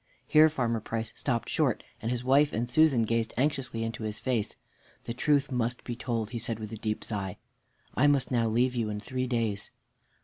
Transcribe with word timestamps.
Here 0.25 0.49
Farmer 0.49 0.79
Price 0.79 1.13
stopped 1.15 1.47
short, 1.47 1.83
and 2.01 2.09
his 2.09 2.23
wife 2.23 2.53
and 2.53 2.67
Susan 2.67 3.03
gazed 3.03 3.35
anxiously 3.37 3.83
into 3.83 4.01
his 4.01 4.17
face. 4.17 4.55
"The 5.03 5.13
truth 5.13 5.51
must 5.51 5.83
be 5.83 5.95
told," 5.95 6.31
he 6.31 6.39
said 6.39 6.57
with 6.57 6.71
a 6.71 6.77
deep 6.77 7.03
sigh, 7.03 7.37
"I 7.93 8.07
must 8.07 8.31
now 8.31 8.47
leave 8.47 8.73
you 8.73 8.89
in 8.89 8.99
three 8.99 9.27
days." 9.27 9.69